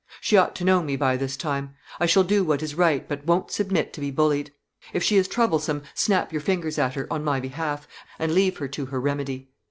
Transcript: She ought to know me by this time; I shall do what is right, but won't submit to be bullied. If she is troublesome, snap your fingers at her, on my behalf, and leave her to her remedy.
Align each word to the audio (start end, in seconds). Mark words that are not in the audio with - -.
She 0.19 0.35
ought 0.35 0.55
to 0.55 0.63
know 0.65 0.81
me 0.81 0.95
by 0.95 1.15
this 1.15 1.37
time; 1.37 1.75
I 1.99 2.07
shall 2.07 2.23
do 2.23 2.43
what 2.43 2.63
is 2.63 2.73
right, 2.73 3.07
but 3.07 3.23
won't 3.27 3.51
submit 3.51 3.93
to 3.93 4.01
be 4.01 4.09
bullied. 4.09 4.51
If 4.93 5.03
she 5.03 5.15
is 5.17 5.27
troublesome, 5.27 5.83
snap 5.93 6.31
your 6.31 6.41
fingers 6.41 6.79
at 6.79 6.95
her, 6.95 7.05
on 7.13 7.23
my 7.23 7.39
behalf, 7.39 7.87
and 8.17 8.33
leave 8.33 8.57
her 8.57 8.67
to 8.69 8.87
her 8.87 8.99
remedy. 8.99 9.51